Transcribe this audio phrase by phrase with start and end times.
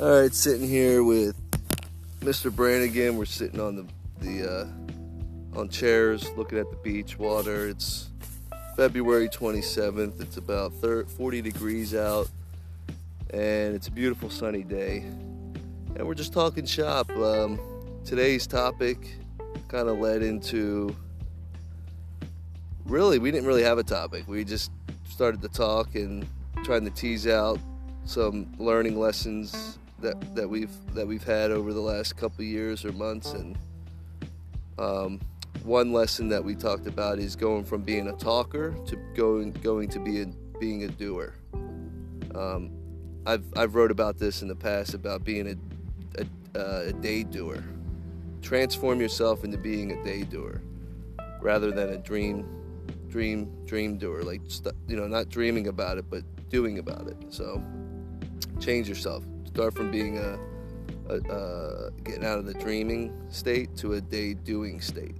[0.00, 1.36] All right, sitting here with
[2.20, 2.50] Mr.
[2.50, 3.18] Brannigan.
[3.18, 3.86] We're sitting on the
[4.20, 7.68] the uh, on chairs, looking at the beach water.
[7.68, 8.08] It's
[8.76, 10.18] February 27th.
[10.22, 12.30] It's about 30, 40 degrees out,
[13.28, 15.00] and it's a beautiful sunny day.
[15.96, 17.10] And we're just talking shop.
[17.10, 17.60] Um,
[18.02, 19.18] today's topic
[19.68, 20.96] kind of led into
[22.86, 24.26] really we didn't really have a topic.
[24.26, 24.72] We just
[25.06, 26.26] started to talk and
[26.64, 27.58] trying to tease out
[28.06, 32.92] some learning lessons that that we've that we've had over the last couple years or
[32.92, 33.58] months and
[34.78, 35.20] um,
[35.62, 39.88] one lesson that we talked about is going from being a talker to going going
[39.90, 40.26] to be a,
[40.58, 41.34] being a doer.
[42.34, 42.70] Um,
[43.26, 47.22] I've I've wrote about this in the past about being a a, uh, a day
[47.22, 47.62] doer.
[48.42, 50.62] Transform yourself into being a day doer
[51.40, 52.46] rather than a dream
[53.08, 54.22] dream dream doer.
[54.22, 54.40] Like
[54.88, 57.16] you know, not dreaming about it, but doing about it.
[57.28, 57.62] So
[58.60, 59.24] change yourself.
[59.54, 60.38] Start from being a,
[61.08, 65.16] a, getting out of the dreaming state to a day doing state.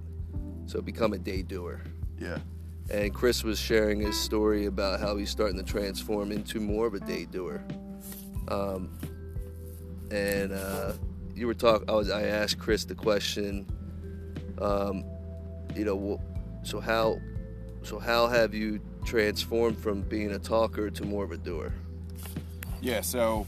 [0.65, 1.81] So become a day doer.
[2.17, 2.37] Yeah.
[2.89, 6.93] And Chris was sharing his story about how he's starting to transform into more of
[6.93, 7.63] a day doer.
[8.47, 8.97] Um,
[10.11, 10.93] and uh,
[11.35, 11.89] you were talking.
[11.89, 12.09] I was.
[12.09, 13.65] I asked Chris the question.
[14.59, 15.05] Um,
[15.75, 16.21] you know,
[16.63, 17.17] so how,
[17.81, 21.73] so how have you transformed from being a talker to more of a doer?
[22.81, 23.01] Yeah.
[23.01, 23.47] So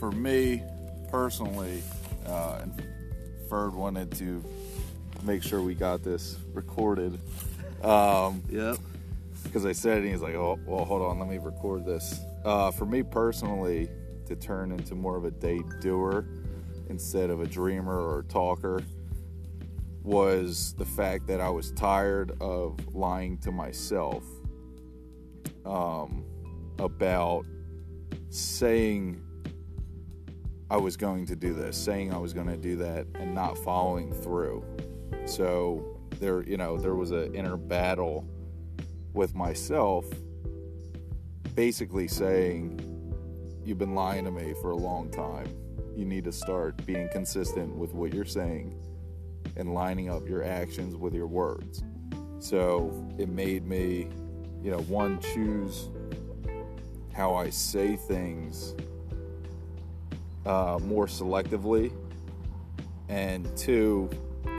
[0.00, 0.62] for me
[1.10, 1.82] personally,
[2.26, 2.82] uh, and
[3.50, 4.42] Ferd wanted to
[5.22, 7.20] make sure we got this recorded.
[7.82, 8.78] Um, yep.
[9.44, 12.20] Because I said it, and he's like, "Oh, well, hold on, let me record this."
[12.44, 13.90] Uh, for me personally,
[14.26, 16.24] to turn into more of a day doer
[16.88, 18.82] instead of a dreamer or a talker
[20.02, 24.24] was the fact that I was tired of lying to myself
[25.66, 26.24] um,
[26.78, 27.44] about
[28.30, 29.22] saying
[30.70, 33.58] I was going to do this, saying I was going to do that, and not
[33.58, 34.64] following through.
[35.24, 38.24] So there, you know, there was an inner battle
[39.12, 40.06] with myself,
[41.56, 42.80] basically saying,
[43.64, 45.48] "You've been lying to me for a long time.
[45.96, 48.72] You need to start being consistent with what you're saying
[49.56, 51.82] and lining up your actions with your words."
[52.38, 54.08] So it made me,
[54.62, 55.90] you know, one choose
[57.12, 58.76] how I say things
[60.46, 61.92] uh, more selectively,
[63.08, 64.08] and two,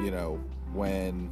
[0.04, 0.40] you know,
[0.74, 1.32] when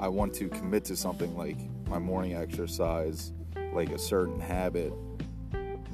[0.00, 3.32] I want to commit to something like my morning exercise,
[3.72, 4.92] like a certain habit,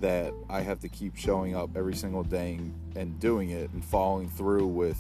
[0.00, 2.59] that I have to keep showing up every single day
[2.97, 4.98] and doing it and following through with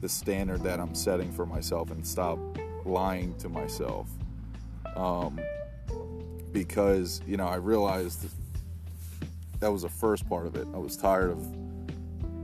[0.00, 2.38] the standard that I'm setting for myself and stop
[2.84, 4.08] lying to myself.
[4.96, 5.38] Um,
[6.52, 8.28] because, you know, I realized
[9.60, 10.66] that was the first part of it.
[10.74, 11.46] I was tired of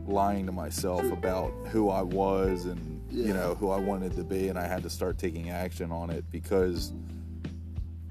[0.06, 3.27] lying to myself about who I was and yeah.
[3.27, 6.10] you know who I wanted to be, and I had to start taking action on
[6.10, 6.93] it because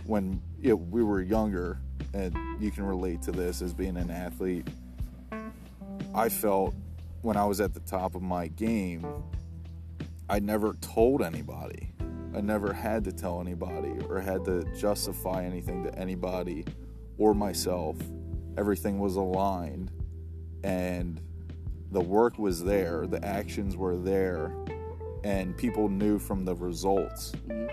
[0.06, 1.80] when you know, we were younger,
[2.14, 4.68] and you can relate to this as being an athlete,
[6.14, 6.74] I felt
[7.22, 9.06] when I was at the top of my game,
[10.30, 11.92] I never told anybody.
[12.36, 16.66] I never had to tell anybody or had to justify anything to anybody
[17.18, 17.98] or myself
[18.58, 19.92] everything was aligned
[20.64, 21.22] and
[21.92, 24.54] the work was there, the actions were there,
[25.24, 27.68] and people knew from the results mm-hmm.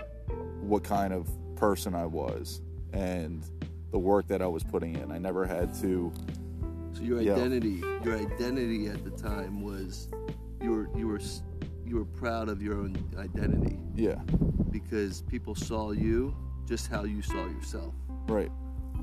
[0.67, 2.61] what kind of person I was
[2.93, 3.43] and
[3.91, 5.11] the work that I was putting in.
[5.11, 6.13] I never had to.
[6.93, 10.07] So your identity, know, your identity at the time was
[10.61, 11.19] you were you were
[11.85, 13.79] you were proud of your own identity.
[13.95, 14.15] Yeah.
[14.69, 16.35] Because people saw you
[16.65, 17.93] just how you saw yourself.
[18.27, 18.51] Right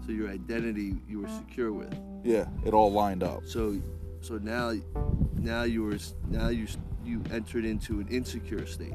[0.07, 1.95] so your identity you were secure with.
[2.25, 3.47] Yeah, it all lined up.
[3.47, 3.81] So,
[4.21, 4.73] so now,
[5.35, 6.67] now you were now you
[7.05, 8.95] you entered into an insecure state,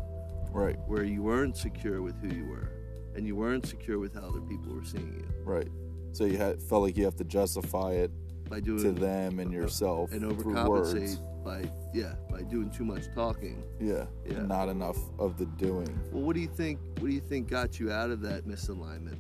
[0.51, 0.77] right?
[0.87, 2.69] Where you weren't secure with who you were,
[3.15, 5.27] and you weren't secure with how other people were seeing you.
[5.43, 5.69] Right.
[6.11, 8.11] So you had felt like you have to justify it
[8.49, 13.63] by doing to them and yourself and overcompensate by yeah by doing too much talking.
[13.79, 14.05] Yeah.
[14.25, 14.41] Yeah.
[14.43, 15.99] Not enough of the doing.
[16.11, 16.79] Well, what do you think?
[16.99, 19.19] What do you think got you out of that misalignment?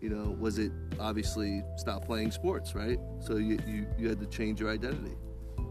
[0.00, 2.98] You know, was it obviously stop playing sports, right?
[3.20, 5.14] So you, you, you had to change your identity.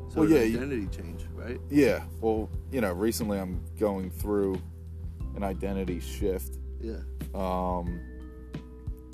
[0.10, 1.60] So well, yeah, identity you, change, right?
[1.70, 2.04] Yeah.
[2.22, 4.62] Well, you know, recently I'm going through
[5.36, 6.58] an identity shift.
[6.81, 7.00] Yeah.
[7.34, 8.00] Um,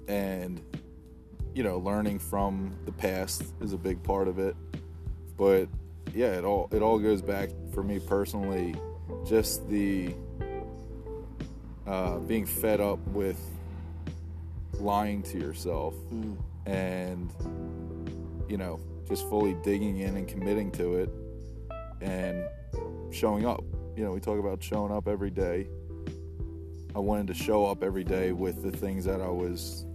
[0.07, 0.61] and
[1.53, 4.55] you know, learning from the past is a big part of it.
[5.37, 5.67] But
[6.13, 8.75] yeah, it all it all goes back for me personally,
[9.25, 10.13] just the
[11.87, 13.39] uh, being fed up with
[14.79, 16.37] lying to yourself mm.
[16.65, 17.31] and
[18.49, 21.09] you know just fully digging in and committing to it
[22.01, 22.45] and
[23.11, 23.63] showing up.
[23.95, 25.67] You know, we talk about showing up every day.
[26.95, 29.85] I wanted to show up every day with the things that I was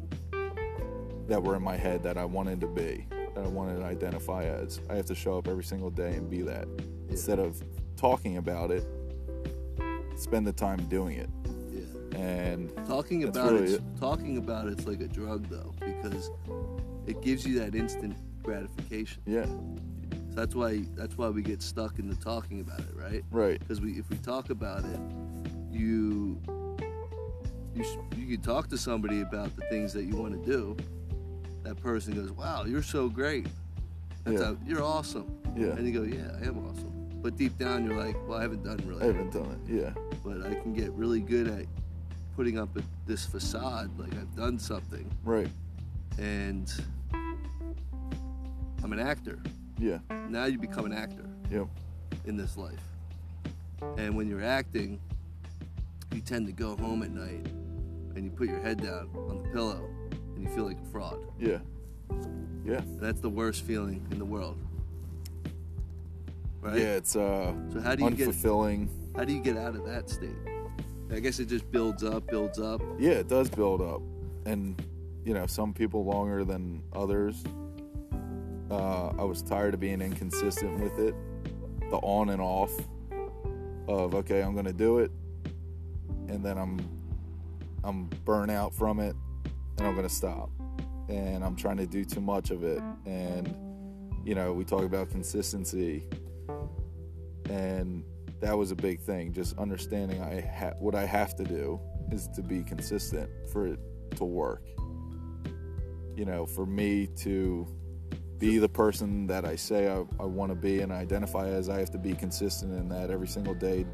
[1.28, 4.44] that were in my head that I wanted to be, that I wanted to identify
[4.44, 4.80] as.
[4.90, 6.66] I have to show up every single day and be that.
[7.08, 7.62] Instead of
[7.96, 8.84] talking about it,
[10.16, 11.30] spend the time doing it.
[12.14, 16.30] And Talking about really it, talking about it's like a drug though, because
[17.06, 19.22] it gives you that instant gratification.
[19.26, 19.76] yeah, So
[20.34, 23.24] that's why that's why we get stuck in the talking about it, right?
[23.30, 23.58] right.
[23.60, 25.00] Because we if we talk about it,
[25.70, 26.40] you
[27.74, 27.84] you
[28.16, 30.76] you can talk to somebody about the things that you want to do.
[31.62, 33.46] That person goes, "Wow, you're so great.
[34.24, 34.46] That's Yeah.
[34.46, 35.76] how, you're awesome." Yeah.
[35.76, 36.88] And you go, "Yeah, I am awesome."
[37.22, 39.72] But deep down, you're like, "Well, I haven't done really." I haven't done it.
[39.72, 39.90] Yeah.
[40.24, 41.64] but I can get really good at
[42.36, 45.48] putting up a, this facade, like I've done something, Right.
[46.18, 46.72] and
[48.82, 49.38] I'm an actor.
[49.78, 49.98] Yeah.
[50.28, 51.68] Now you become an actor Yep.
[52.26, 52.82] in this life,
[53.98, 55.00] and when you're acting,
[56.12, 57.46] you tend to go home at night
[58.16, 59.88] and you put your head down on the pillow
[60.34, 61.18] and you feel like a fraud.
[61.38, 61.58] Yeah.
[62.64, 62.78] Yeah.
[62.78, 64.58] And that's the worst feeling in the world,
[66.60, 66.76] right?
[66.78, 66.96] Yeah.
[66.96, 68.88] It's uh So how do you get unfulfilling.
[69.16, 70.34] how do you get out of that state?
[71.12, 72.80] I guess it just builds up, builds up.
[72.98, 74.00] Yeah, it does build up,
[74.46, 74.80] and
[75.24, 77.42] you know, some people longer than others.
[78.70, 81.14] Uh, I was tired of being inconsistent with it,
[81.90, 82.72] the on and off
[83.88, 85.10] of okay, I'm gonna do it,
[86.28, 86.78] and then I'm
[87.82, 89.16] I'm burnt out from it,
[89.78, 90.50] and I'm gonna stop,
[91.08, 93.54] and I'm trying to do too much of it, and
[94.24, 96.04] you know, we talk about consistency,
[97.48, 98.04] and
[98.40, 99.32] that was a big thing.
[99.32, 103.78] Just understanding I ha- what I have to do is to be consistent for it
[104.16, 104.62] to work.
[106.16, 107.66] You know, for me to
[108.38, 111.78] be the person that I say I, I want to be and identify as, I
[111.78, 113.86] have to be consistent in that every single day,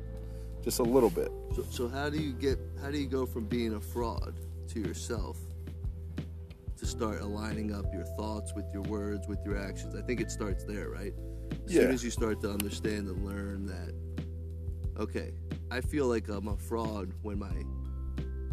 [0.62, 1.31] just a little bit.
[1.54, 4.34] So, so how do you get how do you go from being a fraud
[4.69, 5.37] to yourself
[6.76, 9.96] to start aligning up your thoughts with your words with your actions?
[9.96, 11.12] I think it starts there, right?
[11.66, 13.93] As soon as you start to understand and learn that
[14.98, 15.32] okay,
[15.70, 17.52] I feel like I'm a fraud when my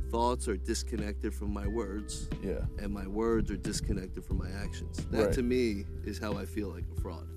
[0.10, 4.98] thoughts are disconnected from my words Yeah, and my words are disconnected from my actions.
[5.12, 5.34] That Right.
[5.34, 7.28] to me is how I feel like a fraud.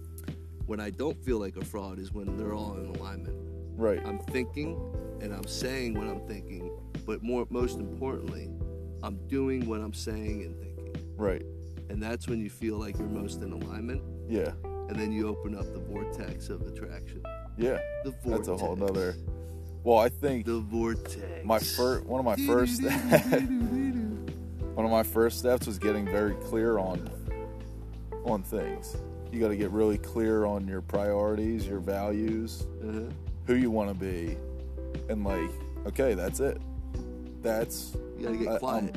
[0.66, 3.36] When I don't feel like a fraud is when they're all in alignment.
[3.78, 4.00] right.
[4.06, 4.76] I'm thinking
[5.20, 6.70] and I'm saying what I'm thinking,
[7.06, 8.50] but more most importantly,
[9.02, 10.94] I'm doing what I'm saying and thinking.
[11.16, 11.44] Right.
[11.88, 14.52] And that's when you feel like you're most in alignment, Yeah.
[14.88, 17.22] and then you open up the vortex of attraction.
[17.56, 17.78] Yeah.
[18.04, 18.46] The vortex.
[18.46, 19.14] That's a whole nother.
[19.84, 21.16] Well, I think The vortex.
[21.44, 22.82] my first one of my first
[24.74, 27.08] one of my first steps was getting very clear on
[28.24, 28.96] on things.
[29.32, 33.00] You got to get really clear on your priorities, your values, Uh-huh.
[33.46, 34.36] who you want to be,
[35.08, 35.50] and like,
[35.86, 36.60] okay, that's it.
[37.42, 38.96] That's You gotta get I- I'm quiet.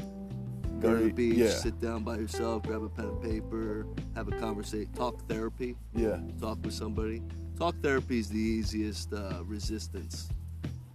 [0.80, 3.86] Go to the beach, yeah, sit down by yourself, grab a pen and paper,
[4.16, 7.22] have a conversation, talk therapy, yeah, talk with somebody.
[7.60, 10.30] Talk therapy is the easiest uh, resistance.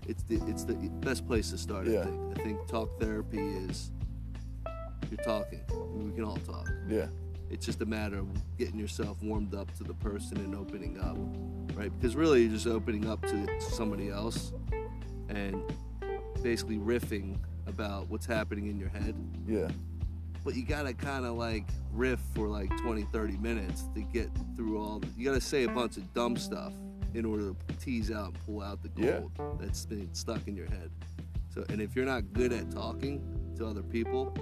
[0.09, 1.87] It's the it's the best place to start.
[1.87, 2.01] Yeah.
[2.01, 2.39] I think.
[2.39, 3.91] I think talk therapy is
[5.11, 5.61] you're talking.
[5.95, 6.69] We can all talk.
[6.89, 7.07] yeah,
[7.51, 8.27] It's just a matter of
[8.59, 11.17] getting yourself warmed up to the person and opening up,
[11.79, 11.93] right?
[11.93, 14.53] Because really, you're just opening up to somebody else
[15.29, 15.63] and
[16.43, 19.15] basically riffing about what's happening in your head
[19.47, 19.69] yeah,
[20.45, 24.79] but you gotta kind of like riff for like 20 30 minutes to get through
[24.79, 26.73] all the, you gotta say a bunch of dumb stuff
[27.15, 29.21] in order to tease out and pull out the Yeah.
[29.37, 30.91] gold that's been stuck in your head
[31.53, 33.23] so and if you're not good at talking
[33.57, 34.33] to other people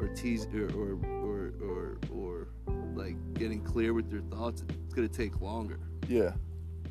[0.00, 2.48] or tease or or or, or, or
[2.94, 6.30] like getting clear with your thoughts it's gonna take longer yeah.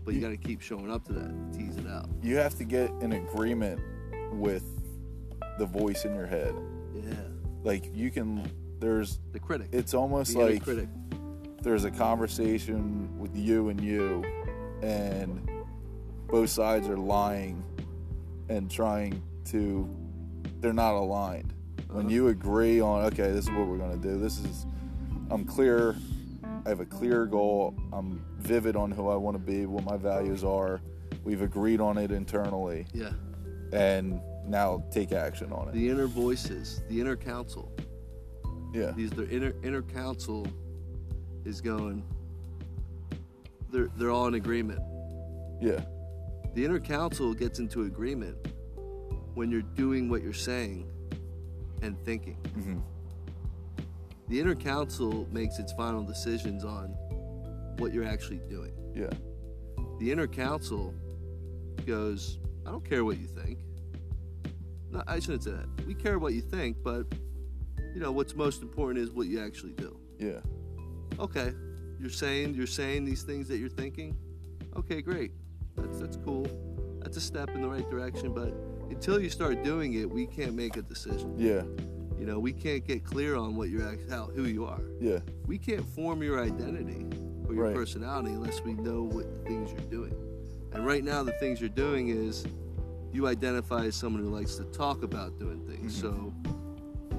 [0.03, 2.65] but you gotta keep showing up to that to tease it out You have to
[2.65, 3.79] get in agreement
[4.33, 4.65] with
[5.60, 6.53] the voice in your head.
[6.95, 7.13] yeah
[7.63, 8.50] Like you can.
[8.79, 9.20] There's.
[9.32, 10.89] the critic It's almost the like critic
[11.62, 14.22] there's a conversation with you and you,
[14.82, 15.50] and
[16.27, 17.63] both sides are lying
[18.50, 19.89] and trying to.
[20.60, 21.53] They're not aligned.
[21.88, 22.10] When Uh-huh.
[22.10, 24.20] you agree on, okay, this is what we're going to do.
[24.20, 24.65] This is.
[25.29, 25.96] I'm clear.
[26.65, 27.75] I have a clear goal.
[27.93, 30.82] I'm vivid on who I want to be, what my values are.
[31.24, 33.12] We've agreed on it internally, yeah
[33.72, 35.74] and now take action on it.
[35.74, 37.72] the inner voices the inner counsel
[38.74, 40.48] Yeah, these their inner inner council
[41.46, 42.04] is going
[43.72, 44.82] they're they're all in agreement
[45.62, 45.80] yeah,
[46.56, 48.36] the inner council gets into agreement
[49.34, 50.90] when you're doing what you're saying
[51.82, 52.80] and thinking hmm
[54.30, 56.96] the inner council makes its final decisions on
[57.78, 58.72] what you're actually doing.
[58.96, 59.10] Yeah.
[60.00, 60.94] The inner council
[61.86, 63.60] goes, I don't care what you think.
[64.94, 65.68] No, I shouldn't say that.
[65.88, 67.06] We care what you think, but
[67.96, 69.98] you know what's most important is what you actually do.
[70.20, 70.40] Yeah.
[71.20, 71.52] Okay,
[72.00, 74.16] you're saying you're saying these things that you're thinking.
[74.78, 75.32] Okay, great.
[75.76, 76.46] That's that's cool.
[77.02, 78.54] That's a step in the right direction, but
[78.90, 81.34] until you start doing it, we can't make a decision.
[81.38, 81.64] Yeah.
[82.20, 84.82] You know, we can't get clear on what you're how who you are.
[85.02, 85.20] Yeah.
[85.48, 87.06] We can't form your identity
[87.48, 87.76] or your Right.
[87.76, 90.14] personality unless we know what things you're doing.
[90.72, 92.46] And right now, the things you're doing is
[93.13, 95.96] you identify as someone who likes to talk about doing things.
[95.96, 96.34] So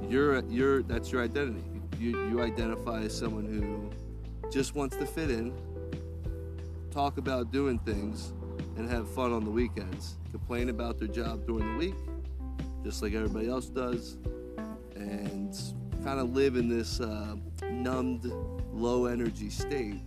[0.08, 1.64] you're you're that's your identity.
[1.98, 3.90] You you identify as someone who
[4.50, 5.54] just wants to fit in,
[6.90, 8.32] talk about doing things,
[8.76, 10.16] and have fun on the weekends.
[10.30, 11.94] Complain about their job during the week,
[12.82, 14.16] just like everybody else does,
[14.96, 15.56] and
[16.02, 17.36] kind of live in this uh,
[17.70, 18.30] numbed,
[18.72, 20.00] low energy state,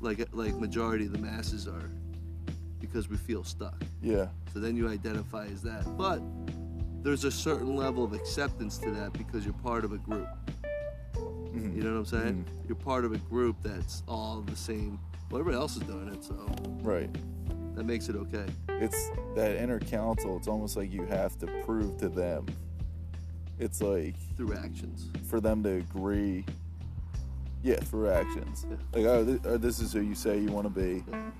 [0.00, 1.90] like like majority of the masses are,
[2.96, 3.74] because we feel stuck.
[4.00, 4.28] Yeah.
[4.54, 5.84] So then you identify as that.
[5.98, 6.22] But
[7.02, 10.26] there's a certain level of acceptance to that because you're part of a group.
[11.14, 11.76] Mhm.
[11.76, 12.46] You know what I'm saying?
[12.66, 14.98] You're part of a group that's all the same.
[15.30, 16.34] Well, everybody else is doing it, so
[16.82, 17.10] Right.
[17.74, 18.46] that makes it okay.
[18.70, 20.38] It's that inner council.
[20.38, 22.46] It's almost like you have to prove to them.
[23.58, 25.10] It's like Through actions.
[25.24, 26.46] for them to agree.
[27.62, 28.64] Yeah, through actions.
[28.70, 28.76] Yeah.
[28.94, 31.04] Like, oh, th- oh, this is who you say you want to be.
[31.06, 31.30] Yeah.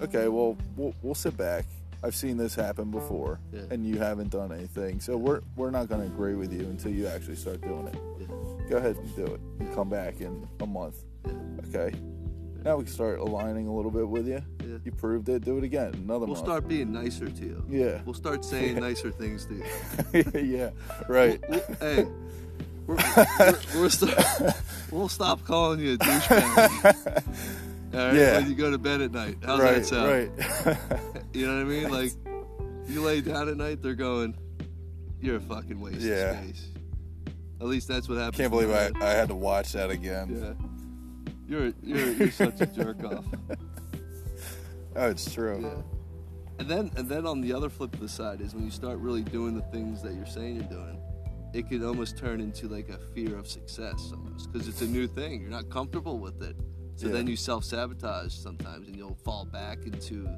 [0.00, 1.64] Okay, well, we'll we'll sit back.
[2.02, 3.62] I've seen this happen before, Yeah.
[3.72, 5.00] and you haven't done anything.
[5.00, 7.96] So we're we're not going to agree with you until you actually start doing it.
[8.20, 8.26] Yeah.
[8.70, 9.40] Go ahead and do it.
[9.58, 10.96] And come back in a month.
[11.26, 11.32] Yeah.
[11.68, 11.96] Okay.
[12.64, 14.42] Now we can start aligning a little bit with you.
[14.64, 14.76] Yeah.
[14.84, 15.44] You proved it.
[15.44, 15.94] Do it again.
[15.94, 16.38] Another We'll month.
[16.38, 17.64] start being nicer to you.
[17.68, 18.00] Yeah.
[18.04, 20.24] We'll start saying nicer things to you.
[20.56, 20.70] yeah.
[21.08, 21.40] Right.
[21.48, 22.06] We'll- hey,
[22.86, 24.18] we're, we're, we're start,
[24.92, 27.24] we'll stop calling you a douchebag.
[27.94, 28.38] All right, Yeah.
[28.38, 29.38] when you go to bed at night.
[29.44, 29.74] How's right.
[29.76, 30.08] that sound?
[30.66, 30.78] Right.
[31.34, 31.90] You know what I mean?
[31.90, 32.12] Like,
[32.88, 34.34] you lay down at night, they're going,
[35.20, 36.30] "You're a fucking waste Yeah.
[36.40, 36.66] of space."
[37.60, 38.36] At least that's what happens.
[38.38, 38.90] Can't believe I.
[39.00, 40.56] I had to watch that again.
[40.58, 40.66] Yeah.
[41.48, 43.24] You're you're you're such a jerk off.
[44.96, 45.60] Oh, it's true.
[45.62, 45.82] Yeah.
[46.58, 48.98] And then and then on the other flip of the side is when you start
[48.98, 50.98] really doing the things that you're saying you're doing,
[51.54, 55.06] it can almost turn into like a fear of success almost because it's a new
[55.06, 55.40] thing.
[55.40, 56.56] You're not comfortable with it.
[56.98, 57.12] So Yeah.
[57.12, 60.28] then you self sabotage sometimes and you'll fall back into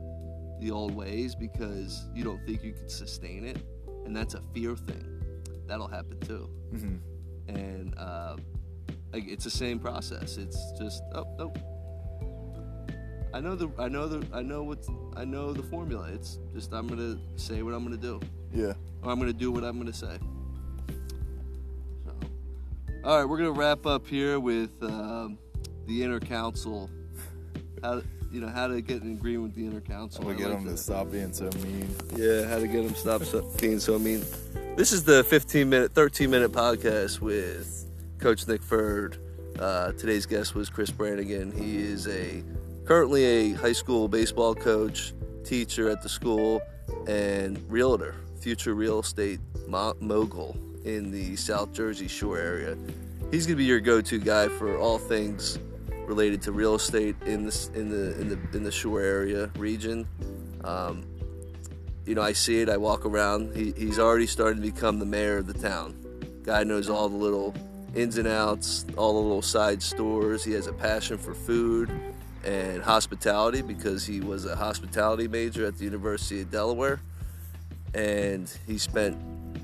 [0.60, 3.56] the old ways because you don't think you can sustain it.
[4.04, 5.06] And that's a fear thing.
[5.66, 6.50] That'll happen too.
[6.70, 6.96] hmm
[7.48, 8.36] And uh,
[9.14, 10.36] it's the same process.
[10.36, 11.58] It's just oh nope.
[13.32, 16.08] I know the I know the I know what's I know the formula.
[16.12, 18.20] It's just I'm gonna say what I'm gonna do,
[18.52, 18.74] Yeah.
[19.02, 20.18] or I'm gonna do what I'm gonna say.
[22.04, 22.12] So,
[23.04, 25.38] all right, we're gonna wrap up here with um,
[25.90, 26.88] the inner council.
[27.82, 30.20] How you know how to get in agreement with the inner council.
[30.22, 31.88] I'm gonna get like him to stop being so mean.
[32.16, 34.24] Yeah, how to get them stop so- being so mean.
[34.76, 37.86] This is the 15 minute, 13 minute podcast with
[38.20, 39.16] Coach Nick Ferd.
[39.58, 41.50] Uh, today's guest was Chris Brannigan.
[41.50, 42.44] He is a
[42.84, 46.62] currently a high school baseball coach, teacher at the school,
[47.08, 52.76] and realtor, future real estate mo- mogul in the South Jersey Shore area.
[53.32, 55.58] He's gonna be your go-to guy for all things
[56.10, 60.08] related to real estate in this in the in the in the Shore area region.
[60.64, 61.06] Um,
[62.04, 62.68] you know, I see it.
[62.68, 63.54] I walk around.
[63.54, 65.94] He, he's already starting to become the mayor of the town.
[66.42, 67.54] Guy knows all the little
[67.94, 70.42] ins and outs, all the little side stores.
[70.42, 71.88] He has a passion for food
[72.44, 77.00] and hospitality because he was a hospitality major at the University of Delaware,
[77.94, 79.16] and he spent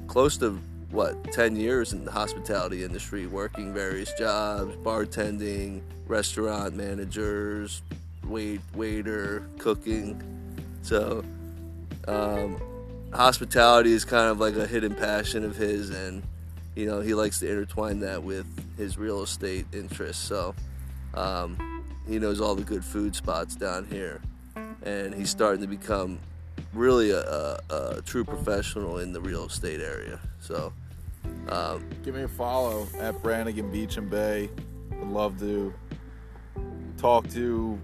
[0.07, 7.83] close to what 10 years in the hospitality industry working various jobs bartending restaurant managers
[8.25, 10.23] wait waiter cooking.
[10.83, 11.25] So
[12.07, 12.61] um,
[13.13, 16.23] hospitality is kind of like a hidden passion of his and
[16.75, 20.23] you know he likes to intertwine that with his real estate interests.
[20.23, 20.55] So
[21.15, 24.21] um, he knows all the good food spots down here
[24.83, 26.19] and he's starting to become
[26.77, 30.73] really a, a, a true professional in the real estate area so
[31.49, 34.51] um, Give me a follow at Brannigan Beach and Bay.
[34.91, 35.73] Would love to
[36.99, 37.79] talk to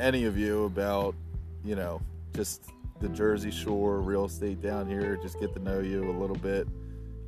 [0.00, 1.14] any of you about,
[1.64, 2.00] you know,
[2.34, 2.62] just
[3.00, 5.18] the Jersey Shore real estate down here.
[5.22, 6.66] Just get to know you a little bit.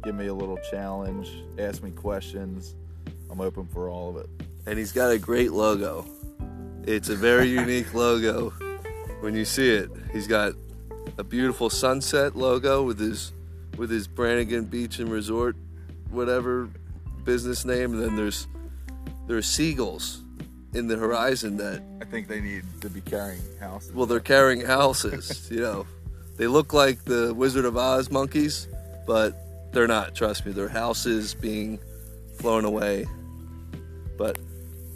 [0.03, 1.31] Give me a little challenge.
[1.59, 2.75] Ask me questions.
[3.31, 4.29] I'm open for all of it.
[4.67, 6.07] and he's got a great logo.
[6.85, 8.53] It's a very unique logo.
[9.21, 10.53] When you see it, he's got
[11.19, 13.33] a beautiful sunset logo with his
[13.77, 15.57] with his Brannigan Beach and Resort,
[16.11, 16.69] whatever
[17.25, 18.47] business name, and then there's
[19.27, 20.23] there's seagulls
[20.75, 23.93] in the horizon that I think they need to be carrying houses.
[23.93, 25.49] well they're carrying houses.
[25.51, 25.87] you know,
[26.37, 28.69] they look like the Wizard of Oz monkeys,
[29.07, 30.15] but they're not.
[30.15, 31.79] Trust me, they're houses being
[32.39, 33.07] flown away.
[34.17, 34.39] But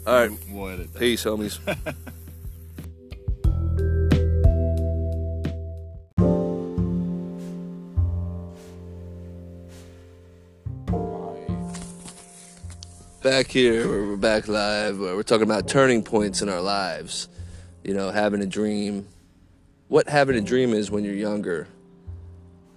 [0.07, 1.59] all right, We'll peace, homies.
[13.23, 17.29] back here we're back live we're talking about turning points in our lives
[17.83, 19.07] you know having a dream.
[19.87, 21.67] What having a dream is when you're younger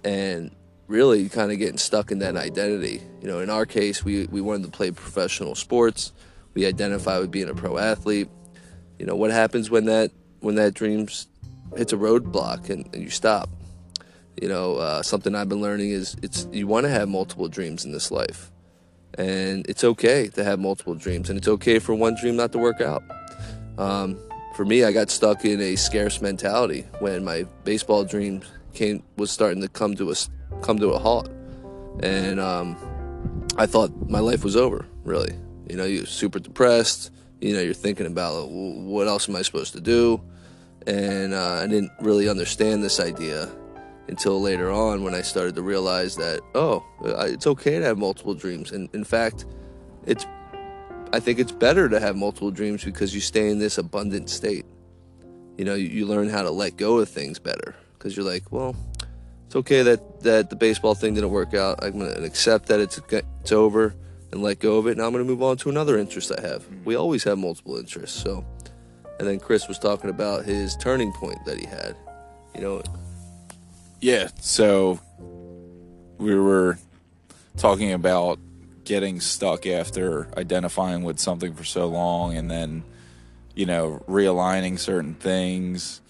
[0.03, 0.51] and
[0.87, 3.01] really kind of getting stuck in that identity.
[3.21, 6.13] You know in our case we, we wanted to play professional sports.
[6.53, 8.29] We identify with being a pro athlete.
[8.99, 11.07] You know what happens when that when that dream
[11.75, 13.49] hits a roadblock and, and you stop?
[14.41, 17.85] You know uh, something i've been learning is it's you want to have multiple dreams
[17.85, 18.51] in this life
[19.17, 22.57] and it's okay to have multiple dreams and it's okay for one dream not to
[22.57, 23.03] work out.
[23.77, 24.17] Um,
[24.55, 28.41] for me i got stuck in a scarce mentality when my baseball dream
[28.73, 30.15] came was starting to come to a
[30.61, 31.29] come to a halt.
[32.01, 32.77] And um,
[33.57, 35.33] i thought my life was over really.
[35.69, 37.11] You know you're super depressed.
[37.41, 40.21] You know you're thinking about "Well, what else am i supposed to do?
[40.85, 43.49] And uh, i didn't really understand this idea
[44.07, 48.33] until later on when I started to realize that oh, it's okay to have multiple
[48.33, 48.71] dreams.
[48.71, 49.45] And in fact,
[50.05, 50.25] it's
[51.13, 54.65] I think it's better to have multiple dreams because you stay in this abundant state.
[55.57, 58.51] You know, you, you learn how to let go of things better because you're like,
[58.51, 58.75] well,
[59.45, 61.83] it's okay that that the baseball thing didn't work out.
[61.83, 63.95] I'm gonna accept that it's it's over
[64.31, 64.91] and let go of it.
[64.91, 66.63] And I'm gonna move on to another interest I have.
[66.63, 66.83] Mm-hmm.
[66.85, 68.21] We always have multiple interests.
[68.21, 68.45] So,
[69.19, 71.95] and then Chris was talking about his turning point that he had.
[72.53, 72.83] You know,
[73.99, 74.99] Yeah, so
[76.19, 76.77] we were
[77.57, 78.37] talking about
[78.83, 82.83] getting stuck after identifying with something for so long and then,
[83.55, 86.01] you know, realigning certain things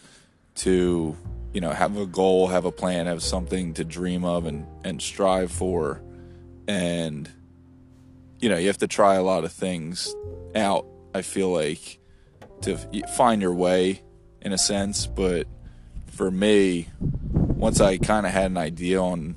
[0.55, 1.15] to,
[1.53, 5.01] you know, have a goal, have a plan, have something to dream of and, and
[5.01, 6.01] strive for.
[6.67, 7.31] And,
[8.41, 10.13] you know, you have to try a lot of things
[10.55, 11.99] out, I feel like,
[12.63, 12.77] to
[13.15, 14.01] find your way
[14.41, 15.07] in a sense.
[15.07, 15.47] But
[16.07, 16.89] for me,
[17.57, 19.35] once I kind of had an idea on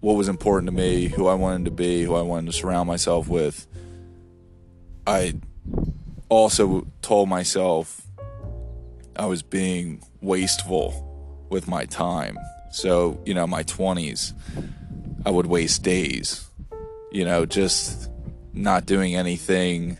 [0.00, 2.88] what was important to me, who I wanted to be, who I wanted to surround
[2.88, 3.66] myself with,
[5.06, 5.34] I
[6.28, 8.02] also told myself
[9.14, 12.36] I was being wasteful with my time.
[12.72, 14.32] So, you know, my 20s,
[15.24, 16.48] I would waste days,
[17.12, 18.10] you know, just
[18.52, 19.98] not doing anything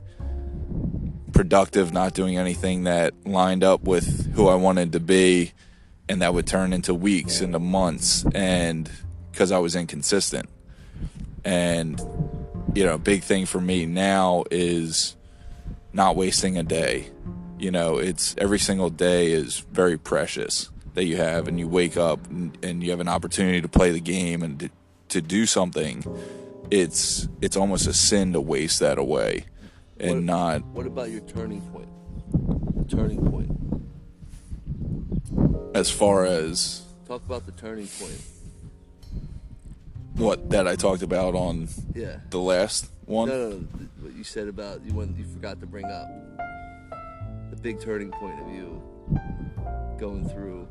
[1.33, 5.53] productive, not doing anything that lined up with who I wanted to be
[6.09, 8.91] and that would turn into weeks into months and
[9.31, 10.49] because i was inconsistent
[11.45, 12.01] and
[12.75, 15.17] you know big thing for me now is
[15.93, 17.09] not wasting a day
[17.59, 21.97] you know it's every single day is very precious that you have and you wake
[21.97, 24.71] up and, and you have an opportunity to play the game and to,
[25.09, 26.05] to do something
[26.71, 29.45] it's it's almost a sin to waste that away
[29.99, 31.89] and What- not What about your turning point?
[32.91, 33.51] Turning point.
[35.75, 38.21] As far as Talk about the turning point.
[40.15, 42.17] what that I talked about on Yeah.
[42.31, 43.29] the last one.
[43.29, 43.67] No, no, no.
[44.01, 46.09] What you said about you when you forgot to bring up
[47.51, 48.83] the big turning point of you
[49.99, 50.67] going through.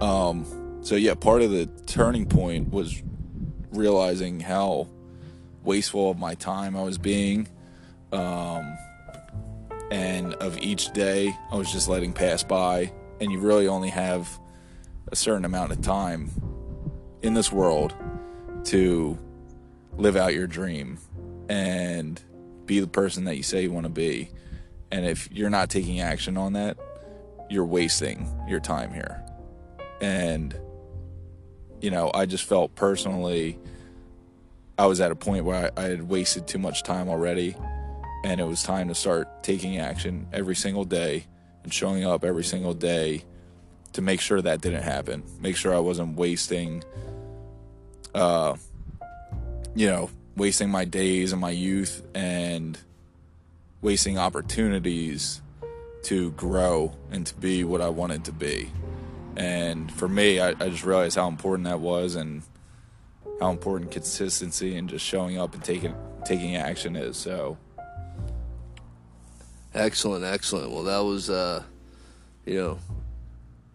[0.00, 3.02] Um, so yeah, part of the turning point was
[3.72, 4.88] realizing how
[5.64, 7.48] wasteful of my time I was being,
[8.12, 8.76] um,
[9.90, 12.92] and of each day I was just letting pass by.
[13.20, 14.38] And you really only have
[15.10, 16.30] a certain amount of time
[17.22, 17.94] in this world
[18.64, 19.18] to
[19.96, 20.98] live out your dream
[21.48, 22.22] and
[22.66, 24.30] be the person that you say you want to be.
[24.90, 26.78] And if you're not taking action on that,
[27.50, 29.24] you're wasting your time here
[30.00, 30.56] and
[31.80, 33.58] you know i just felt personally
[34.78, 37.56] i was at a point where I, I had wasted too much time already
[38.24, 41.24] and it was time to start taking action every single day
[41.62, 43.24] and showing up every single day
[43.92, 46.82] to make sure that didn't happen make sure i wasn't wasting
[48.14, 48.54] uh
[49.74, 52.78] you know wasting my days and my youth and
[53.82, 55.42] wasting opportunities
[56.02, 58.70] to grow and to be what i wanted to be
[59.38, 62.42] and for me, I, I just realized how important that was and
[63.40, 67.16] how important consistency and just showing up and taking taking action is.
[67.16, 67.56] So
[69.78, 70.72] Excellent, excellent.
[70.72, 71.62] Well, that was, uh,
[72.44, 72.78] you know,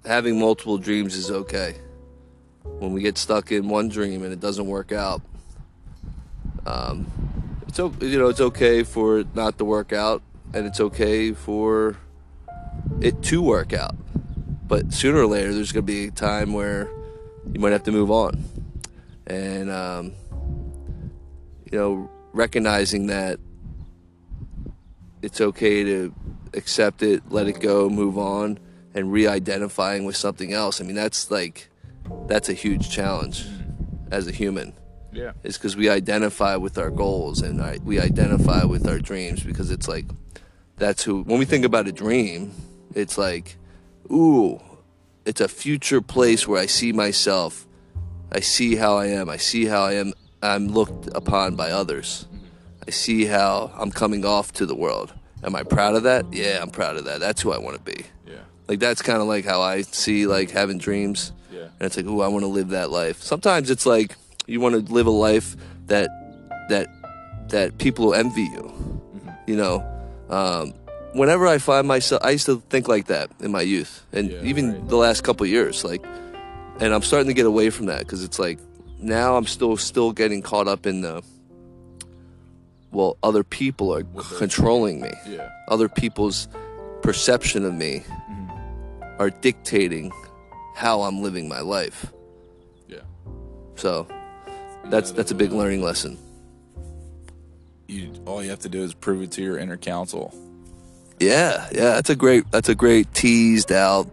[0.06, 1.76] having multiple dreams is okay.
[2.64, 5.22] When we get stuck in one dream and it doesn't work out,
[6.66, 7.08] um,
[7.68, 10.22] it's you know it's okay for it not to work out,
[10.54, 11.96] and it's okay for
[13.00, 13.96] it to work out.
[14.68, 16.90] But sooner or later, there's going to be a time where
[17.52, 18.44] you might have to move on,
[19.26, 20.14] and um,
[21.72, 23.40] you know recognizing that
[25.24, 26.14] it's okay to
[26.54, 28.60] accept it, let it go, move on,
[28.94, 30.80] and re-identifying with something else.
[30.80, 31.70] I mean, that's like
[32.28, 33.46] that's a huge challenge
[34.12, 34.74] as a human
[35.12, 35.32] Yeah.
[35.44, 39.72] It's because we identify with our goals and I, we identify with our dreams because
[39.72, 40.06] it's like
[40.78, 42.52] that's who when we think about a dream
[42.94, 43.58] it's like
[44.12, 44.60] ooh
[45.26, 47.68] it's a future place where i see myself
[48.32, 52.28] i see how i am i see how i am i'm looked upon by others
[52.88, 56.60] i see how i'm coming off to the world am i proud of that yeah
[56.62, 58.36] i'm proud of that that's who i want to be Yeah.
[58.68, 61.64] like that's kind of like how i see like having dreams Yeah.
[61.80, 63.22] and it's like, ooh, I want to live that life.
[63.22, 64.16] Sometimes it's like
[64.48, 65.56] you want to live a life
[65.88, 66.10] that
[66.70, 66.88] that
[67.50, 68.66] that people will envy you.
[69.48, 69.76] You know,
[70.30, 70.74] um,
[71.14, 74.42] whenever I find myself, I used to think like that in my youth, and Yeah,
[74.50, 74.88] even right.
[74.90, 75.84] the last couple of years.
[75.84, 76.04] Like,
[76.80, 78.58] and I'm starting to get away from that because it's like
[79.00, 81.22] now I'm still still getting caught up in the
[82.94, 84.04] well, other people are
[84.38, 85.12] controlling me.
[85.28, 85.50] Yeah.
[85.68, 86.48] Other people's
[87.02, 89.22] perception of me Mm-hmm.
[89.22, 90.12] are dictating
[90.76, 92.12] how I'm living my life.
[92.88, 93.02] Yeah.
[93.76, 94.08] So
[94.86, 96.18] that's that's a big learning lesson.
[97.88, 100.34] You all you have to do is prove it to your inner counsel.
[101.20, 104.10] Yeah, yeah, that's a great that's a great teased out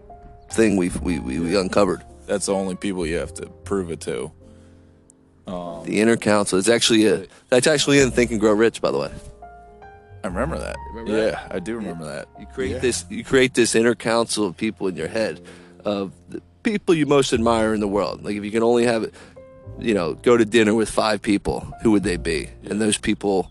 [0.51, 2.03] thing we've we we, we uncovered.
[2.27, 4.31] That's the only people you have to prove it to.
[5.51, 6.59] Um, The inner Council.
[6.59, 9.11] It's actually a that's actually in Think and Grow Rich, by the way.
[10.23, 10.77] I remember that.
[10.93, 11.53] Remember yeah, that?
[11.55, 12.29] I do remember that.
[12.39, 12.79] You create Yeah.
[12.79, 15.41] this you create this inner council of people in your head
[15.85, 18.23] of the people you most admire in the world.
[18.23, 19.15] Like if you can only have it
[19.79, 22.51] you know, go to dinner with five people, who would they be?
[22.65, 23.51] And those people,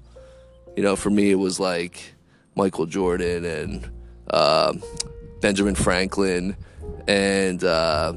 [0.78, 2.14] you know, for me it was like
[2.56, 3.90] Michael Jordan and
[4.32, 4.84] um
[5.42, 6.56] Benjamin Franklin
[7.08, 8.14] and uh,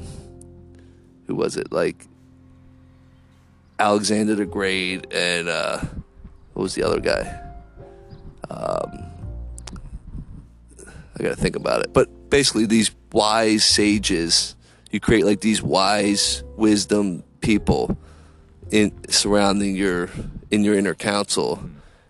[1.25, 1.71] who was it?
[1.71, 2.05] Like
[3.79, 5.79] Alexander the Great and uh,
[6.53, 7.39] what was the other guy?
[8.49, 9.05] Um,
[11.17, 11.93] I gotta think about it.
[11.93, 14.55] But basically, these wise sages,
[14.91, 17.97] you create like these wise wisdom people
[18.71, 20.09] in surrounding your
[20.51, 21.63] in your inner council,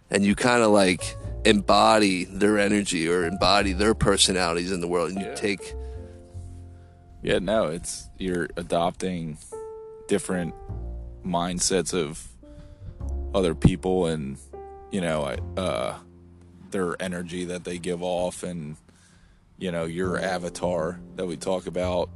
[0.10, 5.12] and you kind of like embody their energy or embody their personalities in the world,
[5.12, 5.36] and you Yeah.
[5.36, 5.76] take
[7.22, 9.38] Yeah, no, it's you're adopting
[10.10, 10.54] different
[11.26, 12.28] mindsets of
[13.34, 14.38] other people and
[14.92, 15.98] you know, uh
[16.70, 18.78] their energy that they give off and
[19.58, 22.10] you know, your avatar that we talk about,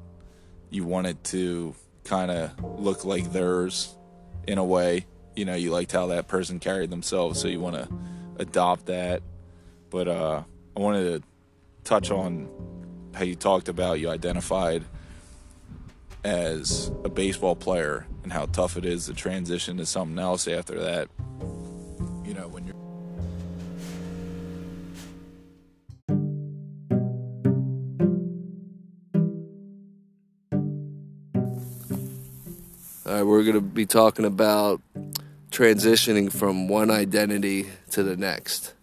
[0.69, 3.95] you want it to kind of look like theirs
[4.47, 5.05] in a way.
[5.35, 7.87] You know, you liked how that person carried themselves, so you want to
[8.37, 9.21] adopt that.
[9.89, 10.43] But uh
[10.75, 11.27] I wanted to
[11.83, 12.49] touch on
[13.13, 14.83] how you talked about you identified
[16.23, 20.77] as a baseball player and how tough it is to transition to something else after
[20.77, 21.07] that.
[22.25, 22.75] You know, when you're
[33.05, 34.81] All right, we're going to be talking about
[35.49, 38.73] transitioning from one identity to the next.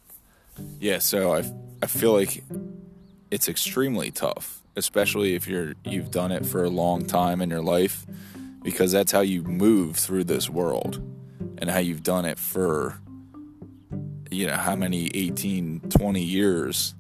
[0.81, 1.43] Yeah, so I
[1.83, 2.43] I feel like
[3.31, 7.61] it's extremely tough, especially if you're you've done it for a long time in your
[7.61, 8.07] life
[8.65, 10.97] because that's how you move through this world
[11.59, 12.99] and how you've done it for
[14.35, 16.95] you know, how many 18, 20 years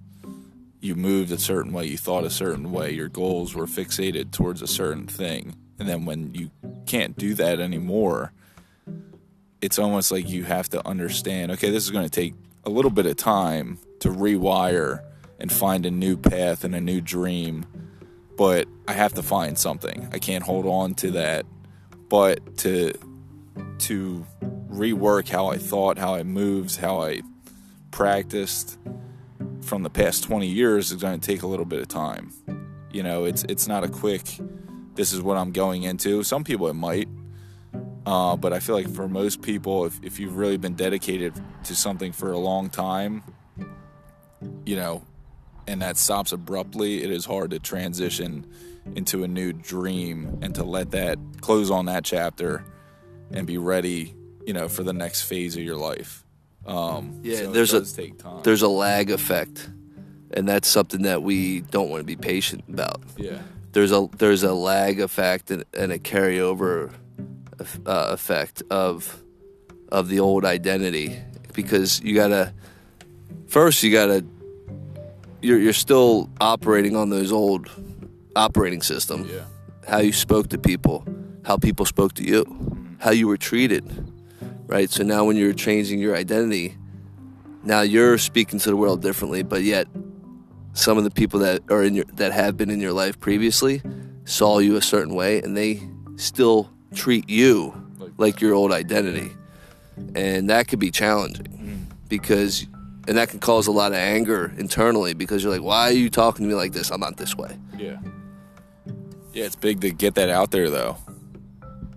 [0.80, 4.62] you moved a certain way, you thought a certain way, your goals were fixated towards
[4.62, 5.56] a certain thing.
[5.78, 6.50] And then when you
[6.86, 8.32] can't do that anymore,
[9.60, 12.90] it's almost like you have to understand okay, this is going to take a little
[12.90, 15.02] bit of time to rewire
[15.40, 17.66] and find a new path and a new dream.
[18.36, 20.08] But I have to find something.
[20.12, 21.46] I can't hold on to that.
[22.08, 22.92] But to
[23.78, 24.26] to
[24.68, 27.22] rework how I thought, how I moved, how I
[27.90, 28.78] practiced
[29.62, 32.32] from the past 20 years is going to take a little bit of time.
[32.92, 34.38] You know, it's it's not a quick
[34.94, 36.22] this is what I'm going into.
[36.22, 37.08] Some people it might,
[38.06, 41.74] uh, but I feel like for most people, if, if you've really been dedicated to
[41.74, 43.22] something for a long time,
[44.64, 45.02] you know,
[45.66, 48.46] and that stops abruptly, it is hard to transition
[48.94, 52.64] into a new dream and to let that close on that chapter
[53.30, 54.14] and be ready,
[54.46, 56.24] you know, for the next phase of your life.
[56.66, 58.42] Um, Yeah, so there's a- take time.
[58.42, 59.68] There's a lag effect,
[60.32, 63.02] and that's something that we don't want to be patient about.
[63.16, 63.42] yeah,
[63.72, 66.92] There's a there's a lag effect and, and a carryover
[67.86, 69.22] uh, effect of
[69.90, 71.18] of the old identity
[71.52, 72.52] because you gotta
[73.46, 74.24] first you gotta
[75.42, 77.68] you're you're still operating on those old
[78.36, 79.28] operating system.
[79.28, 79.44] Yeah.
[79.88, 81.06] How you spoke to people,
[81.44, 82.44] how people spoke to you,
[82.98, 83.84] how you were treated.
[84.66, 84.90] Right?
[84.90, 86.76] So now when you're changing your identity,
[87.62, 89.86] now you're speaking to the world differently, but yet
[90.72, 93.82] some of the people that are in your that have been in your life previously
[94.24, 95.80] saw you a certain way and they
[96.16, 99.30] still treat you Like like your old identity.
[100.14, 102.08] And that could be challenging mm.
[102.08, 102.66] because
[103.06, 106.10] and that can cause a lot of anger internally because you're like, why are you
[106.10, 106.90] talking to me like this?
[106.90, 107.56] I'm not this way.
[107.76, 107.98] Yeah.
[109.34, 110.96] Yeah, it's big to get that out there though.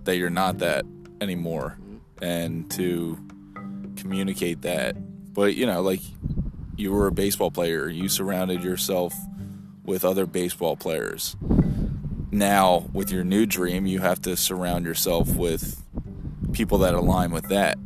[0.04, 0.84] That you're not that
[1.20, 2.24] anymore mm-hmm.
[2.24, 3.16] and to
[3.96, 4.96] communicate that.
[5.32, 6.00] But you know, like
[6.76, 9.14] you were a baseball player, you surrounded yourself
[9.84, 11.36] with other baseball players.
[12.32, 15.80] Now, with your new dream, you have to surround yourself with
[16.52, 17.78] people that align with that.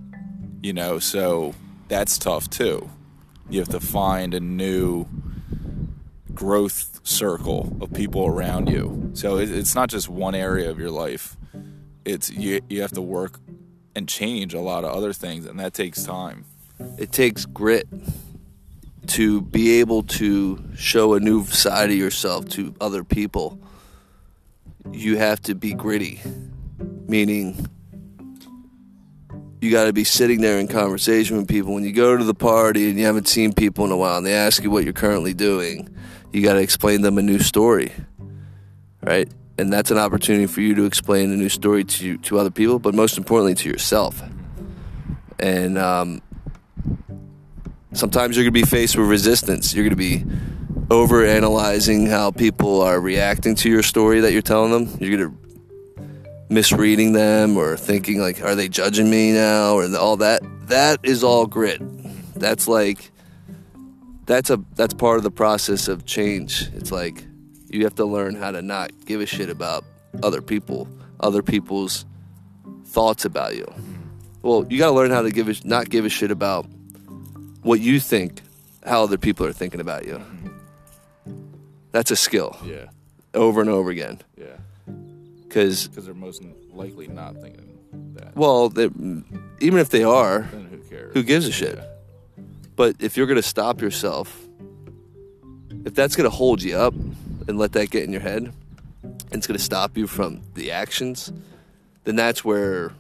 [0.63, 1.55] You know, so
[1.89, 2.89] that's tough too.
[3.51, 5.07] You have to find a new
[6.35, 9.11] growth circle of people around you.
[9.15, 11.37] So it, it's not just one area of your life.
[12.05, 13.39] It's you you have to work
[13.95, 16.45] and change a lot of other things and that takes time.
[16.99, 17.87] It takes grit
[19.09, 23.59] to be able to show a new side of yourself to other people.
[24.91, 26.21] You have to be gritty,
[27.07, 27.69] meaning
[29.61, 31.75] you got to be sitting there in conversation with people.
[31.75, 34.27] When you go to the party and you haven't seen people in a while and
[34.27, 35.89] they ask you what you're currently doing,
[36.33, 37.93] you got to explain them a new story,
[39.03, 39.29] right?
[39.59, 42.79] And that's an opportunity for you to explain a new story to to other people,
[42.79, 44.23] but most importantly to yourself.
[45.39, 46.23] And um,
[47.93, 49.75] sometimes you're going to be faced with resistance.
[49.75, 50.25] You're going to be
[50.91, 54.97] over analyzing how people are reacting to your story that you're telling them.
[55.01, 55.43] You're going to
[56.53, 61.25] misreading them or thinking like are they judging me now or all that that is
[61.25, 61.81] all grit
[62.35, 63.11] that's like
[64.27, 66.69] that's a that's part of the process of change.
[66.75, 67.25] It's like
[67.69, 69.85] you have to learn how to not give a shit about
[70.23, 70.89] other people
[71.21, 72.05] other people's
[72.87, 73.65] thoughts about you.
[73.65, 73.93] Mm-hmm.
[74.43, 76.67] Well you got to learn how to give a, not give a shit about
[77.63, 78.41] what you think
[78.85, 80.15] how other people are thinking about you.
[80.19, 80.49] Mm-hmm.
[81.93, 82.57] That's a skill.
[82.65, 82.87] Yeah.
[83.35, 84.21] over and over again.
[84.37, 84.47] Yeah.
[85.49, 87.79] because Cuz they're most likely not thinking
[88.15, 88.35] that.
[88.37, 88.85] well they,
[89.61, 91.13] even if they are Then who cares?
[91.15, 91.79] who gives a shit
[92.77, 94.49] But if you're going to stop yourself,
[95.85, 98.53] if that's going to hold you up and let that get in your head,
[99.03, 101.33] and it's going to stop you from the actions,
[102.05, 102.93] then that's where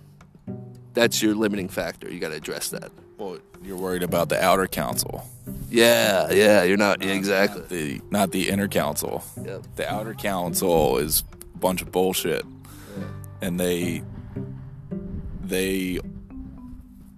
[0.95, 2.11] that's your limiting factor.
[2.13, 2.91] You got to address that.
[3.19, 5.25] Well, you're worried about the outer council.
[5.71, 7.61] Yeah, yeah, you're not yeah, exactly.
[7.61, 9.23] Not the not the inner council.
[9.43, 9.63] Yep.
[9.77, 12.45] The outer council is a bunch of bullshit.
[13.41, 14.03] And they
[15.43, 16.01] they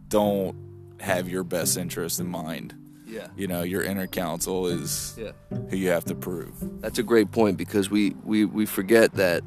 [0.08, 0.56] don't
[1.04, 2.74] have your best interest in mind.
[3.06, 5.32] Yeah, You know, your inner council is yeah.
[5.70, 6.54] who you have to prove.
[6.80, 9.42] That's a great point because we we we forget that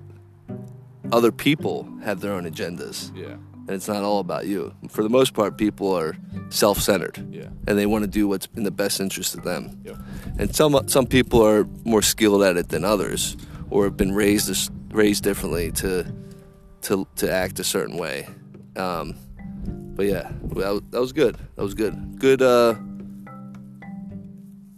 [1.11, 3.33] other people have their own agendas, Yeah.
[3.67, 4.73] and it's not all about you.
[4.89, 6.15] For the most part, people are
[6.49, 7.17] self-centered.
[7.31, 7.49] Yeah.
[7.67, 9.81] and they want to do what's in the best interest of them.
[9.83, 9.97] Yep.
[10.39, 13.35] And some some people are more skilled at it than others,
[13.69, 16.05] or have been raised raised differently to
[16.83, 18.27] to to act a certain way.
[18.77, 19.15] Um,
[19.97, 21.35] but yeah, that was, that was good.
[21.55, 22.19] That was good.
[22.19, 22.75] Good uh,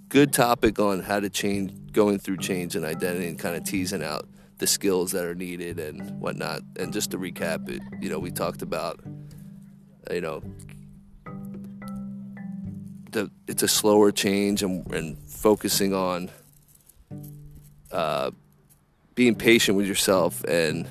[0.08, 4.02] good topic on how to change, going through change and identity, and kind of teasing
[4.02, 4.30] out
[4.60, 6.62] the skills that are needed and whatnot.
[6.78, 9.02] And just to recap it, you know, we talked about,
[10.10, 10.42] you know,
[13.12, 16.32] the it's a slower change and, and focusing on
[17.92, 18.32] uh,
[19.16, 20.88] being patient with yourself and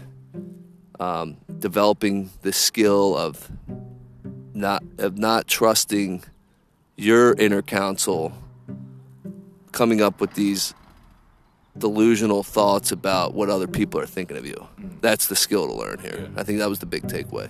[1.00, 3.50] um, developing the skill of
[4.58, 6.24] not of not trusting
[6.96, 8.32] your inner counsel
[9.72, 10.74] coming up with these
[11.76, 14.66] delusional thoughts about what other people are thinking of you.
[14.80, 15.00] Mm.
[15.00, 16.22] That's the skill to learn here.
[16.22, 16.40] Yeah.
[16.40, 17.48] I think that was the big takeaway.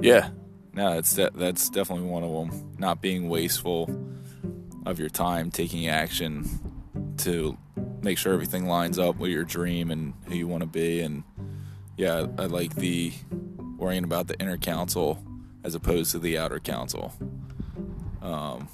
[0.00, 0.28] Yeah.
[0.74, 2.74] No, that's de- that's definitely one of them.
[2.78, 3.88] Not being wasteful
[4.84, 6.48] of your time, taking action
[7.18, 7.56] to
[8.02, 11.00] make sure everything lines up with your dream and who you want to be.
[11.00, 11.22] And
[11.96, 13.12] yeah, I like the
[13.78, 15.22] worrying about the inner council
[15.64, 17.12] as opposed to the outer council,
[18.22, 18.68] um,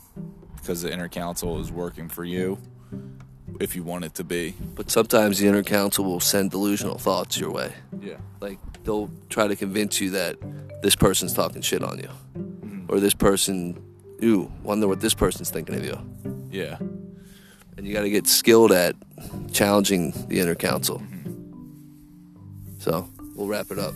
[0.57, 2.59] because the inner council is working for you
[3.61, 4.55] if you want it to be.
[4.75, 7.73] But sometimes the inner counsel will send delusional thoughts your way.
[8.01, 8.17] Yeah.
[8.41, 10.37] Like they'll try to convince you that
[10.83, 12.11] this person's talking shit on you,
[12.89, 13.83] or this person,
[14.23, 15.99] ooh, wonder what this person's thinking of you.
[16.51, 16.79] Yeah.
[17.77, 18.97] And you got to get skilled at
[19.53, 21.03] challenging the inner counsel.
[22.79, 23.95] So we'll wrap it up.